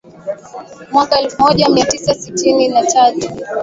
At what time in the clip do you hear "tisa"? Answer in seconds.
1.85-2.13